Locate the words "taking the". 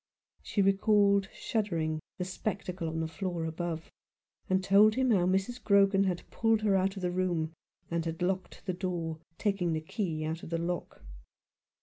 9.37-9.79